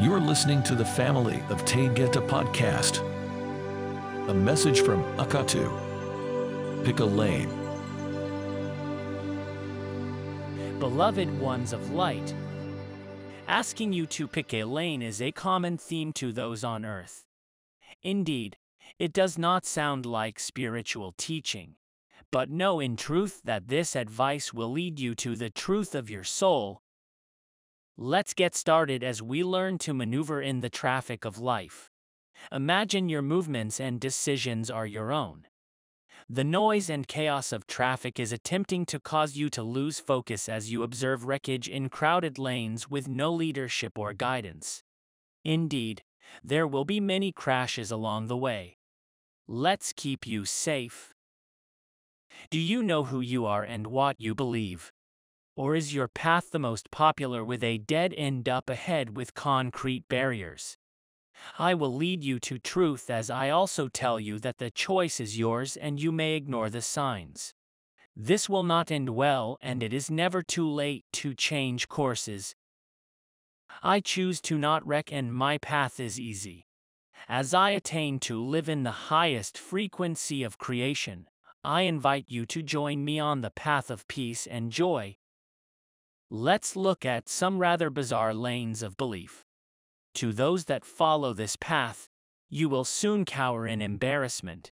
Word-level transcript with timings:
You're 0.00 0.18
listening 0.18 0.62
to 0.62 0.74
the 0.74 0.84
family 0.84 1.42
of 1.50 1.66
Taygeta 1.66 2.26
podcast. 2.26 3.00
A 4.30 4.32
message 4.32 4.80
from 4.80 5.04
Akatu. 5.18 5.68
Pick 6.86 7.00
a 7.00 7.04
lane. 7.04 7.50
Beloved 10.78 11.38
ones 11.38 11.74
of 11.74 11.92
light, 11.92 12.32
asking 13.46 13.92
you 13.92 14.06
to 14.06 14.26
pick 14.26 14.54
a 14.54 14.64
lane 14.64 15.02
is 15.02 15.20
a 15.20 15.32
common 15.32 15.76
theme 15.76 16.14
to 16.14 16.32
those 16.32 16.64
on 16.64 16.86
earth. 16.86 17.26
Indeed, 18.02 18.56
it 18.98 19.12
does 19.12 19.36
not 19.36 19.66
sound 19.66 20.06
like 20.06 20.40
spiritual 20.40 21.12
teaching, 21.18 21.74
but 22.32 22.48
know 22.48 22.80
in 22.80 22.96
truth 22.96 23.42
that 23.44 23.68
this 23.68 23.94
advice 23.94 24.50
will 24.50 24.72
lead 24.72 24.98
you 24.98 25.14
to 25.16 25.36
the 25.36 25.50
truth 25.50 25.94
of 25.94 26.08
your 26.08 26.24
soul. 26.24 26.80
Let's 28.02 28.32
get 28.32 28.54
started 28.54 29.04
as 29.04 29.20
we 29.20 29.44
learn 29.44 29.76
to 29.80 29.92
maneuver 29.92 30.40
in 30.40 30.60
the 30.60 30.70
traffic 30.70 31.26
of 31.26 31.38
life. 31.38 31.90
Imagine 32.50 33.10
your 33.10 33.20
movements 33.20 33.78
and 33.78 34.00
decisions 34.00 34.70
are 34.70 34.86
your 34.86 35.12
own. 35.12 35.46
The 36.26 36.42
noise 36.42 36.88
and 36.88 37.06
chaos 37.06 37.52
of 37.52 37.66
traffic 37.66 38.18
is 38.18 38.32
attempting 38.32 38.86
to 38.86 39.00
cause 39.00 39.36
you 39.36 39.50
to 39.50 39.62
lose 39.62 40.00
focus 40.00 40.48
as 40.48 40.72
you 40.72 40.82
observe 40.82 41.26
wreckage 41.26 41.68
in 41.68 41.90
crowded 41.90 42.38
lanes 42.38 42.88
with 42.88 43.06
no 43.06 43.30
leadership 43.34 43.98
or 43.98 44.14
guidance. 44.14 44.82
Indeed, 45.44 46.00
there 46.42 46.66
will 46.66 46.86
be 46.86 47.00
many 47.00 47.32
crashes 47.32 47.90
along 47.90 48.28
the 48.28 48.36
way. 48.36 48.78
Let's 49.46 49.92
keep 49.94 50.26
you 50.26 50.46
safe. 50.46 51.12
Do 52.48 52.58
you 52.58 52.82
know 52.82 53.04
who 53.04 53.20
you 53.20 53.44
are 53.44 53.62
and 53.62 53.88
what 53.88 54.18
you 54.18 54.34
believe? 54.34 54.90
Or 55.60 55.74
is 55.74 55.92
your 55.92 56.08
path 56.08 56.52
the 56.52 56.58
most 56.58 56.90
popular 56.90 57.44
with 57.44 57.62
a 57.62 57.76
dead 57.76 58.14
end 58.16 58.48
up 58.48 58.70
ahead 58.70 59.14
with 59.14 59.34
concrete 59.34 60.08
barriers? 60.08 60.78
I 61.58 61.74
will 61.74 61.94
lead 61.94 62.24
you 62.24 62.38
to 62.38 62.58
truth 62.58 63.10
as 63.10 63.28
I 63.28 63.50
also 63.50 63.86
tell 63.86 64.18
you 64.18 64.38
that 64.38 64.56
the 64.56 64.70
choice 64.70 65.20
is 65.20 65.38
yours 65.38 65.76
and 65.76 66.00
you 66.00 66.12
may 66.12 66.32
ignore 66.32 66.70
the 66.70 66.80
signs. 66.80 67.52
This 68.16 68.48
will 68.48 68.62
not 68.62 68.90
end 68.90 69.10
well 69.10 69.58
and 69.60 69.82
it 69.82 69.92
is 69.92 70.10
never 70.10 70.42
too 70.42 70.66
late 70.66 71.04
to 71.12 71.34
change 71.34 71.90
courses. 71.90 72.54
I 73.82 74.00
choose 74.00 74.40
to 74.40 74.56
not 74.56 74.86
wreck 74.86 75.12
and 75.12 75.30
my 75.30 75.58
path 75.58 76.00
is 76.00 76.18
easy. 76.18 76.68
As 77.28 77.52
I 77.52 77.72
attain 77.72 78.18
to 78.20 78.42
live 78.42 78.70
in 78.70 78.82
the 78.82 79.12
highest 79.12 79.58
frequency 79.58 80.42
of 80.42 80.56
creation, 80.56 81.26
I 81.62 81.82
invite 81.82 82.24
you 82.28 82.46
to 82.46 82.62
join 82.62 83.04
me 83.04 83.18
on 83.18 83.42
the 83.42 83.50
path 83.50 83.90
of 83.90 84.08
peace 84.08 84.46
and 84.46 84.72
joy. 84.72 85.18
Let's 86.32 86.76
look 86.76 87.04
at 87.04 87.28
some 87.28 87.58
rather 87.58 87.90
bizarre 87.90 88.32
lanes 88.32 88.84
of 88.84 88.96
belief. 88.96 89.44
To 90.14 90.32
those 90.32 90.66
that 90.66 90.84
follow 90.84 91.32
this 91.32 91.56
path, 91.56 92.08
you 92.48 92.68
will 92.68 92.84
soon 92.84 93.24
cower 93.24 93.66
in 93.66 93.82
embarrassment. 93.82 94.70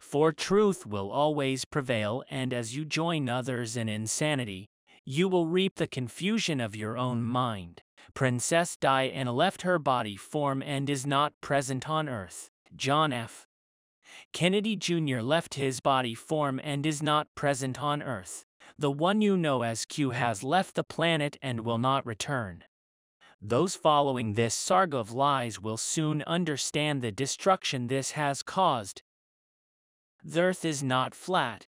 For 0.00 0.32
truth 0.32 0.86
will 0.86 1.10
always 1.10 1.66
prevail, 1.66 2.24
and 2.30 2.54
as 2.54 2.74
you 2.74 2.86
join 2.86 3.28
others 3.28 3.76
in 3.76 3.90
insanity, 3.90 4.70
you 5.04 5.28
will 5.28 5.46
reap 5.46 5.74
the 5.74 5.86
confusion 5.86 6.62
of 6.62 6.74
your 6.74 6.96
own 6.96 7.22
mind. 7.22 7.82
Princess 8.14 8.78
Diana 8.78 9.34
left 9.34 9.62
her 9.62 9.78
body 9.78 10.16
form 10.16 10.62
and 10.62 10.88
is 10.88 11.06
not 11.06 11.34
present 11.42 11.90
on 11.90 12.08
earth. 12.08 12.48
John 12.74 13.12
F. 13.12 13.46
Kennedy 14.32 14.76
Jr. 14.76 15.20
left 15.20 15.54
his 15.54 15.80
body 15.80 16.14
form 16.14 16.58
and 16.64 16.86
is 16.86 17.02
not 17.02 17.28
present 17.34 17.82
on 17.82 18.02
earth. 18.02 18.45
The 18.78 18.90
one 18.90 19.20
you 19.20 19.36
know 19.36 19.62
as 19.62 19.84
Q 19.84 20.10
has 20.10 20.42
left 20.42 20.74
the 20.74 20.84
planet 20.84 21.36
and 21.40 21.60
will 21.60 21.78
not 21.78 22.04
return. 22.04 22.64
Those 23.40 23.76
following 23.76 24.32
this 24.32 24.54
saga 24.54 24.96
of 24.96 25.12
lies 25.12 25.60
will 25.60 25.76
soon 25.76 26.22
understand 26.22 27.02
the 27.02 27.12
destruction 27.12 27.86
this 27.86 28.12
has 28.12 28.42
caused. 28.42 29.02
The 30.24 30.40
Earth 30.40 30.64
is 30.64 30.82
not 30.82 31.14
flat. 31.14 31.66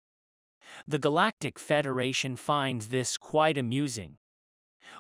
The 0.88 1.00
Galactic 1.00 1.60
Federation 1.60 2.36
finds 2.36 2.88
this 2.88 3.18
quite 3.18 3.58
amusing. 3.58 4.18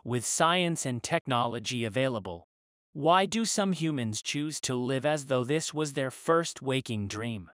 With 0.03 0.25
science 0.25 0.85
and 0.85 1.01
technology 1.01 1.85
available, 1.85 2.47
why 2.94 3.25
do 3.25 3.45
some 3.45 3.73
humans 3.73 4.22
choose 4.22 4.59
to 4.61 4.75
live 4.75 5.05
as 5.05 5.25
though 5.25 5.44
this 5.44 5.73
was 5.73 5.94
their 5.94 6.11
first 6.11 6.61
waking 6.61 7.07
dream? 7.07 7.50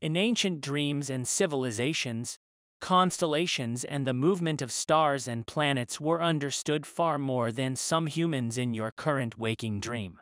In 0.00 0.16
ancient 0.16 0.60
dreams 0.60 1.10
and 1.10 1.26
civilizations, 1.26 2.38
constellations 2.82 3.84
and 3.84 4.04
the 4.04 4.12
movement 4.12 4.60
of 4.60 4.72
stars 4.72 5.28
and 5.28 5.46
planets 5.46 6.00
were 6.00 6.20
understood 6.20 6.84
far 6.84 7.16
more 7.16 7.52
than 7.52 7.76
some 7.76 8.08
humans 8.08 8.58
in 8.58 8.74
your 8.74 8.90
current 8.90 9.38
waking 9.38 9.78
dream. 9.78 10.18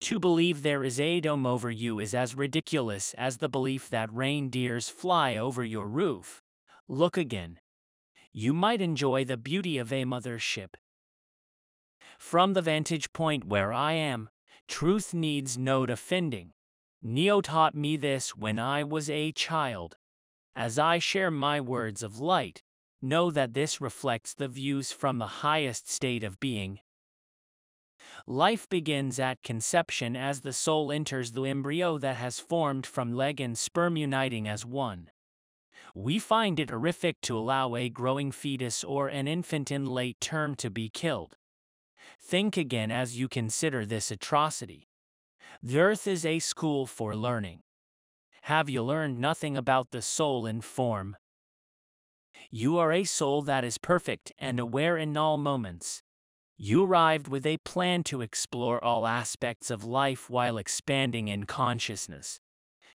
To 0.00 0.18
believe 0.18 0.62
there 0.62 0.82
is 0.82 0.98
a 0.98 1.20
dome 1.20 1.46
over 1.46 1.70
you 1.70 2.00
is 2.00 2.12
as 2.12 2.34
ridiculous 2.34 3.14
as 3.14 3.36
the 3.36 3.48
belief 3.48 3.88
that 3.90 4.12
reindeers 4.12 4.88
fly 4.88 5.36
over 5.36 5.64
your 5.64 5.86
roof. 5.86 6.42
Look 6.88 7.16
again. 7.16 7.60
You 8.32 8.52
might 8.52 8.82
enjoy 8.82 9.24
the 9.24 9.36
beauty 9.36 9.78
of 9.78 9.92
a 9.92 10.04
mothership. 10.04 10.74
From 12.18 12.54
the 12.54 12.62
vantage 12.62 13.12
point 13.12 13.44
where 13.44 13.72
I 13.72 13.92
am, 13.92 14.28
truth 14.66 15.14
needs 15.14 15.56
no 15.56 15.86
defending. 15.86 16.50
Neo 17.00 17.40
taught 17.40 17.76
me 17.76 17.96
this 17.96 18.36
when 18.36 18.58
I 18.58 18.82
was 18.82 19.08
a 19.08 19.30
child. 19.30 19.96
As 20.56 20.78
I 20.78 20.98
share 20.98 21.30
my 21.30 21.60
words 21.60 22.02
of 22.02 22.18
light, 22.18 22.62
know 23.02 23.30
that 23.30 23.52
this 23.52 23.78
reflects 23.78 24.32
the 24.32 24.48
views 24.48 24.90
from 24.90 25.18
the 25.18 25.44
highest 25.44 25.86
state 25.90 26.24
of 26.24 26.40
being. 26.40 26.80
Life 28.26 28.66
begins 28.70 29.18
at 29.18 29.42
conception 29.42 30.16
as 30.16 30.40
the 30.40 30.54
soul 30.54 30.90
enters 30.90 31.32
the 31.32 31.44
embryo 31.44 31.98
that 31.98 32.16
has 32.16 32.40
formed 32.40 32.86
from 32.86 33.12
leg 33.12 33.38
and 33.38 33.58
sperm 33.58 33.98
uniting 33.98 34.48
as 34.48 34.64
one. 34.64 35.10
We 35.94 36.18
find 36.18 36.58
it 36.58 36.70
horrific 36.70 37.20
to 37.22 37.36
allow 37.36 37.74
a 37.74 37.90
growing 37.90 38.32
fetus 38.32 38.82
or 38.82 39.08
an 39.08 39.28
infant 39.28 39.70
in 39.70 39.84
late 39.84 40.20
term 40.22 40.54
to 40.56 40.70
be 40.70 40.88
killed. 40.88 41.36
Think 42.18 42.56
again 42.56 42.90
as 42.90 43.18
you 43.18 43.28
consider 43.28 43.84
this 43.84 44.10
atrocity. 44.10 44.88
The 45.62 45.80
earth 45.80 46.06
is 46.06 46.24
a 46.24 46.38
school 46.38 46.86
for 46.86 47.14
learning. 47.14 47.60
Have 48.46 48.70
you 48.70 48.84
learned 48.84 49.18
nothing 49.18 49.56
about 49.56 49.90
the 49.90 50.00
soul 50.00 50.46
in 50.46 50.60
form? 50.60 51.16
You 52.48 52.78
are 52.78 52.92
a 52.92 53.02
soul 53.02 53.42
that 53.42 53.64
is 53.64 53.76
perfect 53.76 54.30
and 54.38 54.60
aware 54.60 54.96
in 54.96 55.16
all 55.16 55.36
moments. 55.36 56.00
You 56.56 56.84
arrived 56.84 57.26
with 57.26 57.44
a 57.44 57.56
plan 57.64 58.04
to 58.04 58.20
explore 58.20 58.78
all 58.84 59.04
aspects 59.04 59.68
of 59.68 59.82
life 59.82 60.30
while 60.30 60.58
expanding 60.58 61.26
in 61.26 61.46
consciousness. 61.46 62.38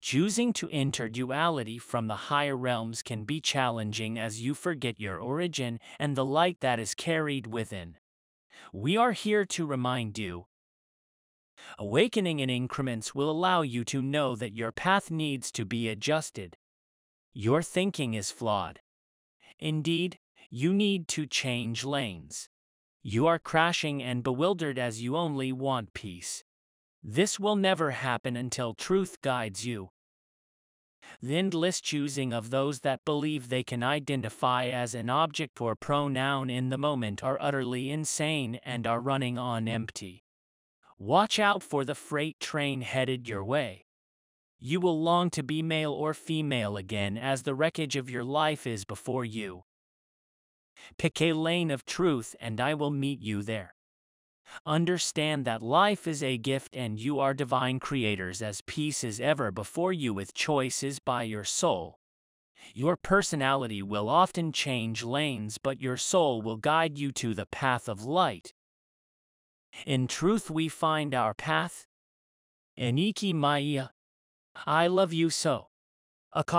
Choosing 0.01 0.53
to 0.55 0.69
enter 0.73 1.09
duality 1.09 1.79
from 1.79 2.09
the 2.09 2.27
higher 2.27 2.57
realms 2.57 3.01
can 3.01 3.23
be 3.23 3.41
challenging 3.41 4.19
as 4.19 4.43
you 4.43 4.53
forget 4.53 4.99
your 4.99 5.21
origin 5.21 5.79
and 6.01 6.17
the 6.17 6.25
light 6.25 6.59
that 6.59 6.81
is 6.81 6.93
carried 6.93 7.47
within. 7.47 7.99
We 8.73 8.97
are 8.97 9.13
here 9.13 9.45
to 9.45 9.65
remind 9.65 10.19
you 10.19 10.47
Awakening 11.79 12.41
in 12.41 12.51
increments 12.51 13.15
will 13.15 13.31
allow 13.31 13.63
you 13.63 13.85
to 13.85 14.03
know 14.03 14.37
that 14.37 14.55
your 14.55 14.73
path 14.73 15.11
needs 15.11 15.51
to 15.53 15.65
be 15.65 15.89
adjusted. 15.89 16.57
Your 17.33 17.63
thinking 17.63 18.15
is 18.15 18.31
flawed. 18.31 18.81
Indeed, 19.59 20.19
you 20.51 20.73
need 20.73 21.09
to 21.09 21.27
change 21.27 21.85
lanes. 21.85 22.49
You 23.03 23.27
are 23.27 23.39
crashing 23.39 24.03
and 24.03 24.23
bewildered 24.23 24.79
as 24.79 25.03
you 25.03 25.17
only 25.17 25.53
want 25.53 25.95
peace. 25.95 26.45
This 27.03 27.39
will 27.39 27.57
never 27.57 27.93
happen 27.93 28.37
until 28.37 28.75
truth 28.75 29.21
guides 29.23 29.65
you. 29.65 29.91
The 31.23 31.37
endless 31.37 31.81
choosing 31.81 32.33
of 32.33 32.51
those 32.51 32.81
that 32.81 33.05
believe 33.05 33.49
they 33.49 33.63
can 33.63 33.83
identify 33.83 34.67
as 34.67 34.95
an 34.95 35.09
object 35.09 35.61
or 35.61 35.77
pronoun 35.77 36.51
in 36.51 36.69
the 36.69 36.79
moment 36.79 37.23
are 37.23 37.39
utterly 37.41 37.91
insane 37.91 38.59
and 38.65 38.87
are 38.87 39.01
running 39.01 39.39
on 39.39 39.69
empty. 39.69 40.26
Watch 40.99 41.39
out 41.39 41.63
for 41.63 41.85
the 41.85 41.95
freight 41.95 42.41
train 42.41 42.81
headed 42.81 43.29
your 43.29 43.45
way. 43.45 43.85
You 44.59 44.81
will 44.81 45.03
long 45.03 45.29
to 45.31 45.43
be 45.43 45.63
male 45.63 45.93
or 45.93 46.15
female 46.15 46.79
again 46.79 47.19
as 47.19 47.43
the 47.43 47.55
wreckage 47.55 47.97
of 47.97 48.09
your 48.09 48.25
life 48.25 48.67
is 48.67 48.87
before 48.87 49.25
you. 49.25 49.65
Pick 50.97 51.21
a 51.21 51.35
lane 51.35 51.71
of 51.71 51.85
truth 51.85 52.35
and 52.41 52.61
I 52.61 52.73
will 52.73 52.91
meet 52.91 53.21
you 53.21 53.43
there. 53.43 53.75
Understand 54.65 55.45
that 55.45 55.63
life 55.63 56.07
is 56.07 56.23
a 56.23 56.39
gift 56.39 56.75
and 56.75 56.99
you 56.99 57.19
are 57.19 57.35
divine 57.35 57.79
creators 57.79 58.41
as 58.41 58.63
peace 58.63 59.05
is 59.05 59.21
ever 59.21 59.51
before 59.51 59.93
you 59.93 60.15
with 60.15 60.33
choices 60.33 60.99
by 60.99 61.25
your 61.25 61.45
soul. 61.45 61.99
Your 62.73 62.97
personality 62.97 63.83
will 63.83 64.09
often 64.09 64.51
change 64.51 65.05
lanes, 65.05 65.59
but 65.59 65.81
your 65.81 65.97
soul 65.97 66.41
will 66.41 66.57
guide 66.57 66.99
you 66.99 67.13
to 67.13 67.35
the 67.35 67.47
path 67.47 67.89
of 67.89 68.05
light. 68.05 68.55
In 69.87 70.07
truth 70.07 70.51
we 70.51 70.69
find 70.69 71.15
our 71.15 71.35
path. 71.35 71.87
Eniki 72.79 73.35
Maya. 73.35 73.89
I 74.67 74.87
love 74.87 75.13
you 75.13 75.31
so. 75.31 75.69